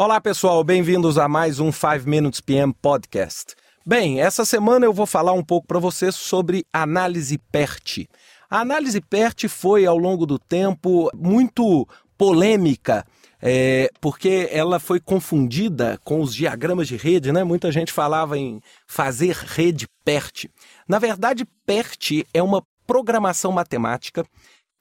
[0.00, 3.56] Olá, pessoal, bem-vindos a mais um 5 Minutes PM Podcast.
[3.84, 8.06] Bem, essa semana eu vou falar um pouco para vocês sobre análise PERT.
[8.48, 11.84] A análise PERT foi, ao longo do tempo, muito
[12.16, 13.04] polêmica,
[13.42, 17.42] é, porque ela foi confundida com os diagramas de rede, né?
[17.42, 20.44] Muita gente falava em fazer rede PERT.
[20.86, 24.24] Na verdade, PERT é uma programação matemática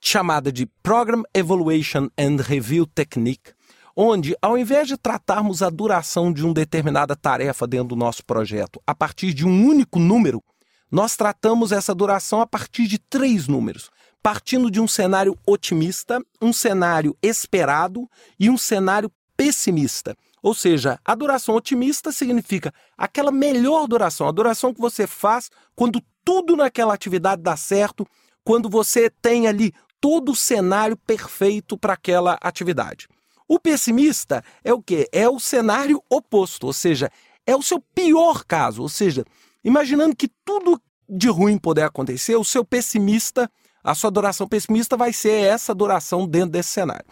[0.00, 3.52] chamada de Program Evaluation and Review Technique,
[3.96, 8.80] onde, ao invés de tratarmos a duração de uma determinada tarefa dentro do nosso projeto
[8.86, 10.42] a partir de um único número,
[10.90, 13.90] nós tratamos essa duração a partir de três números,
[14.22, 20.16] partindo de um cenário otimista, um cenário esperado e um cenário pessimista.
[20.42, 26.02] Ou seja, a duração otimista significa aquela melhor duração, a duração que você faz quando
[26.24, 28.06] tudo naquela atividade dá certo,
[28.44, 33.08] quando você tem ali todo o cenário perfeito para aquela atividade.
[33.48, 35.08] O pessimista é o quê?
[35.12, 37.10] É o cenário oposto, ou seja,
[37.46, 38.82] é o seu pior caso.
[38.82, 39.24] Ou seja,
[39.62, 43.50] imaginando que tudo de ruim puder acontecer, o seu pessimista,
[43.82, 47.04] a sua duração pessimista vai ser essa duração dentro desse cenário.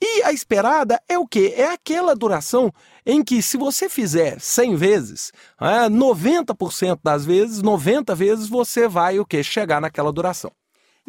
[0.00, 1.54] E a esperada é o quê?
[1.56, 2.72] É aquela duração
[3.04, 9.18] em que, se você fizer 100 vezes, 90% é, das vezes, 90 vezes, você vai
[9.18, 9.42] o quê?
[9.42, 10.52] Chegar naquela duração.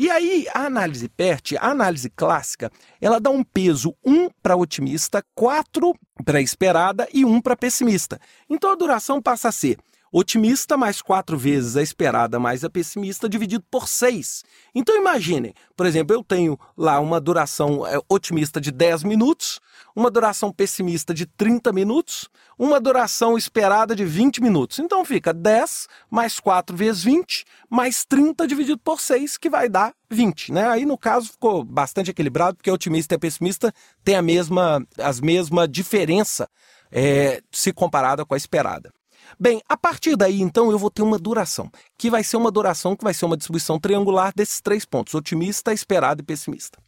[0.01, 5.21] E aí, a análise PERT, a análise clássica, ela dá um peso 1 para otimista,
[5.35, 8.17] 4 para esperada e 1 para pessimista.
[8.49, 9.77] Então a duração passa a ser
[10.11, 14.43] Otimista mais quatro vezes a esperada mais a pessimista dividido por seis.
[14.73, 19.59] Então imaginem, por exemplo, eu tenho lá uma duração é, otimista de 10 minutos,
[19.95, 24.79] uma duração pessimista de 30 minutos, uma duração esperada de 20 minutos.
[24.79, 29.93] Então fica 10 mais 4 vezes 20, mais 30 dividido por 6, que vai dar
[30.09, 30.51] 20.
[30.51, 30.67] Né?
[30.67, 33.71] Aí no caso ficou bastante equilibrado, porque otimista e pessimista
[34.03, 36.49] têm a mesma, as mesma diferença
[36.91, 38.91] é, se comparada com a esperada.
[39.37, 42.95] Bem, a partir daí, então, eu vou ter uma duração, que vai ser uma duração
[42.95, 46.79] que vai ser uma distribuição triangular desses três pontos, otimista, esperado e pessimista.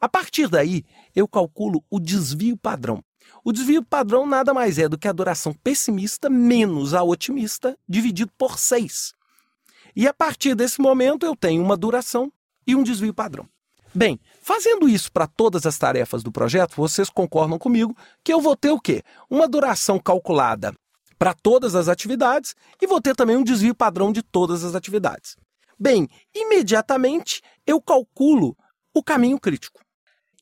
[0.00, 0.84] A partir daí,
[1.14, 3.02] eu calculo o desvio padrão.
[3.44, 8.32] O desvio padrão nada mais é do que a duração pessimista menos a otimista dividido
[8.36, 9.14] por 6.
[9.94, 12.32] E a partir desse momento, eu tenho uma duração
[12.66, 13.48] e um desvio padrão.
[13.92, 18.56] Bem, fazendo isso para todas as tarefas do projeto, vocês concordam comigo que eu vou
[18.56, 19.02] ter o quê?
[19.28, 20.72] Uma duração calculada
[21.20, 25.36] para todas as atividades e vou ter também um desvio padrão de todas as atividades.
[25.78, 28.56] Bem, imediatamente eu calculo
[28.94, 29.82] o caminho crítico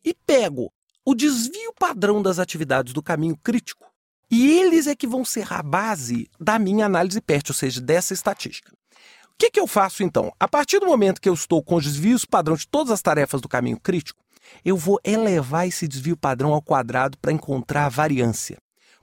[0.05, 0.73] e pego
[1.05, 3.93] o desvio padrão das atividades do caminho crítico
[4.31, 8.15] e eles é que vão ser a base da minha análise PERT, ou seja, dessa
[8.15, 8.71] estatística.
[8.71, 10.33] O que, que eu faço então?
[10.39, 13.41] A partir do momento que eu estou com os desvios padrão de todas as tarefas
[13.41, 14.23] do caminho crítico,
[14.65, 18.59] eu vou elevar esse desvio padrão ao quadrado para encontrar a variância.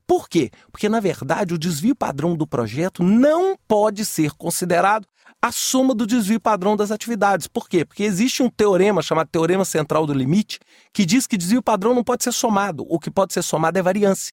[0.07, 0.51] Por quê?
[0.71, 5.07] Porque, na verdade, o desvio padrão do projeto não pode ser considerado
[5.41, 7.47] a soma do desvio padrão das atividades.
[7.47, 7.85] Por quê?
[7.85, 10.59] Porque existe um teorema chamado Teorema Central do Limite
[10.93, 12.85] que diz que desvio padrão não pode ser somado.
[12.89, 14.31] O que pode ser somado é variância.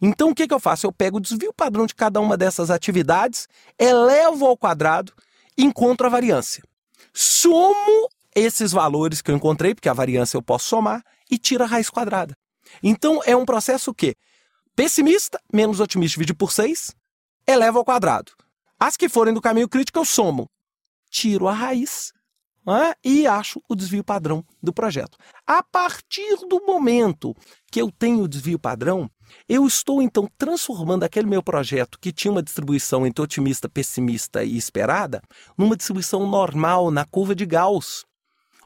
[0.00, 0.84] Então, o que, que eu faço?
[0.84, 3.46] Eu pego o desvio padrão de cada uma dessas atividades,
[3.78, 5.12] elevo ao quadrado
[5.56, 6.62] e encontro a variância.
[7.14, 11.66] Somo esses valores que eu encontrei, porque a variância eu posso somar, e tiro a
[11.68, 12.36] raiz quadrada.
[12.82, 14.16] Então, é um processo quê?
[14.74, 16.94] Pessimista menos otimista dividido por 6,
[17.46, 18.32] eleva ao quadrado.
[18.80, 20.48] As que forem do caminho crítico, eu somo.
[21.10, 22.12] Tiro a raiz
[22.66, 25.18] né, e acho o desvio padrão do projeto.
[25.46, 27.36] A partir do momento
[27.70, 29.10] que eu tenho o desvio padrão,
[29.46, 34.56] eu estou então transformando aquele meu projeto que tinha uma distribuição entre otimista, pessimista e
[34.56, 35.20] esperada
[35.56, 38.04] numa distribuição normal na curva de Gauss,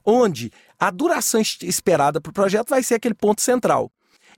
[0.04, 3.90] onde a duração esperada para o projeto vai ser aquele ponto central.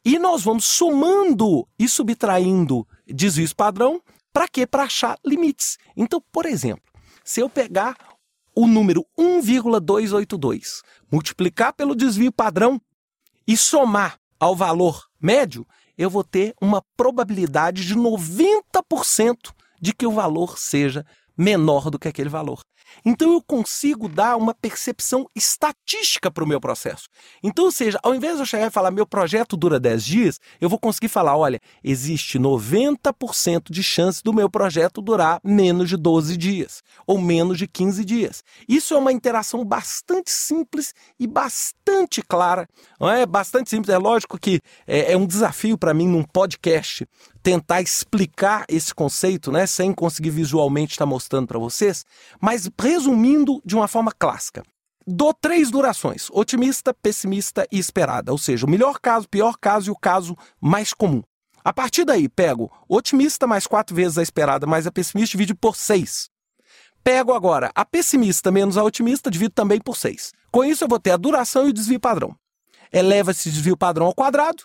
[0.04, 4.00] E nós vamos somando e subtraindo desvios padrão
[4.32, 4.66] para quê?
[4.66, 5.78] Para achar limites.
[5.96, 6.84] Então, por exemplo,
[7.24, 7.96] se eu pegar
[8.54, 12.80] o número 1,282, multiplicar pelo desvio padrão
[13.46, 15.66] e somar ao valor médio,
[15.96, 21.04] eu vou ter uma probabilidade de 90% de que o valor seja
[21.36, 22.62] menor do que aquele valor.
[23.04, 27.08] Então eu consigo dar uma percepção estatística para o meu processo.
[27.42, 30.40] Então, ou seja, ao invés de eu chegar e falar meu projeto dura 10 dias,
[30.60, 35.96] eu vou conseguir falar, olha, existe 90% de chance do meu projeto durar menos de
[35.96, 38.42] 12 dias ou menos de 15 dias.
[38.68, 42.68] Isso é uma interação bastante simples e bastante clara.
[43.00, 47.06] Não é bastante simples, é lógico que é, é um desafio para mim num podcast
[47.42, 52.04] tentar explicar esse conceito, né, sem conseguir visualmente estar mostrando para vocês,
[52.40, 54.62] mas resumindo de uma forma clássica.
[55.06, 59.88] Dou três durações: otimista, pessimista e esperada, ou seja, o melhor caso, o pior caso
[59.88, 61.22] e o caso mais comum.
[61.64, 65.76] A partir daí, pego otimista mais 4 vezes a esperada mais a pessimista, divido por
[65.76, 66.30] 6.
[67.02, 70.32] Pego agora a pessimista menos a otimista, divido também por 6.
[70.50, 72.36] Com isso, eu vou ter a duração e o desvio padrão.
[72.92, 74.64] Eleva esse desvio padrão ao quadrado,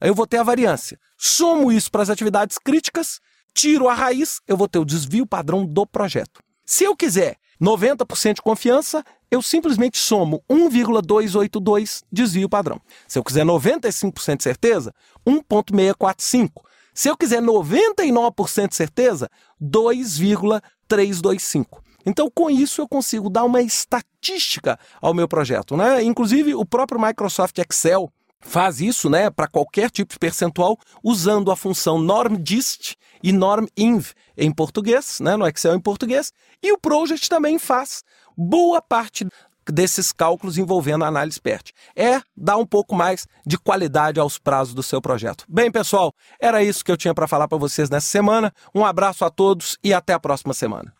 [0.00, 0.98] aí eu vou ter a variância.
[1.16, 3.20] Somo isso para as atividades críticas,
[3.54, 6.40] tiro a raiz, eu vou ter o desvio padrão do projeto.
[6.66, 12.80] Se eu quiser 90% de confiança, eu simplesmente somo 1,282 desvio padrão.
[13.06, 14.92] Se eu quiser 95% de certeza,
[15.24, 16.66] 1,645.
[16.92, 19.30] Se eu quiser 99% de certeza,
[19.60, 21.84] 2,325.
[22.04, 25.76] Então, com isso, eu consigo dar uma estatística ao meu projeto.
[25.76, 26.02] Né?
[26.02, 28.10] Inclusive, o próprio Microsoft Excel
[28.40, 34.52] faz isso né, para qualquer tipo de percentual usando a função normdist e norminv em
[34.52, 36.32] português, né, no Excel em português,
[36.62, 38.02] e o Project também faz
[38.36, 39.26] boa parte
[39.72, 41.72] desses cálculos envolvendo a análise PERT.
[41.94, 45.44] É dar um pouco mais de qualidade aos prazos do seu projeto.
[45.48, 48.52] Bem, pessoal, era isso que eu tinha para falar para vocês nessa semana.
[48.74, 50.92] Um abraço a todos e até a próxima semana.